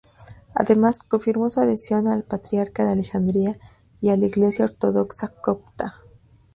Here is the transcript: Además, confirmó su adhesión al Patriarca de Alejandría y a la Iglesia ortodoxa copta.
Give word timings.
Además, 0.55 0.97
confirmó 1.07 1.51
su 1.51 1.59
adhesión 1.59 2.07
al 2.07 2.23
Patriarca 2.23 2.83
de 2.83 2.93
Alejandría 2.93 3.55
y 4.01 4.09
a 4.09 4.17
la 4.17 4.25
Iglesia 4.25 4.65
ortodoxa 4.65 5.27
copta. 5.27 6.01